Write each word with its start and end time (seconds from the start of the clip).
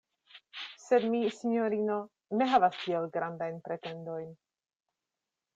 Sed 0.85 1.05
mi, 1.15 1.19
sinjorino, 1.41 1.99
ne 2.41 2.49
havas 2.55 2.81
tiel 2.87 3.07
grandajn 3.19 3.63
pretendojn. 3.69 4.37